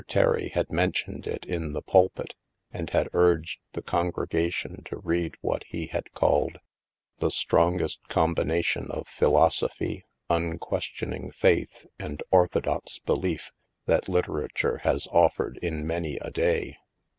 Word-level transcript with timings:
Terry 0.07 0.49
had 0.49 0.71
mentioned 0.71 1.27
it 1.27 1.45
in 1.45 1.73
the 1.73 1.81
pulpit 1.83 2.33
and 2.71 2.89
had 2.89 3.07
urged 3.13 3.59
his 3.71 3.83
congregation 3.83 4.81
to 4.85 4.97
read 4.97 5.35
what 5.41 5.63
he 5.67 5.85
had 5.85 6.11
called," 6.13 6.57
the 7.19 7.29
strongest 7.29 8.07
combination 8.07 8.89
of 8.89 9.07
philosophy, 9.07 10.03
un 10.27 10.57
questioning 10.57 11.29
faith, 11.29 11.85
and 11.99 12.23
orthodox 12.31 12.97
belief, 12.97 13.51
that 13.85 14.09
litera 14.09 14.47
ture 14.49 14.77
has 14.77 15.05
offered 15.11 15.59
in 15.61 15.85
many 15.85 16.17
a 16.17 16.31
day." 16.31 16.77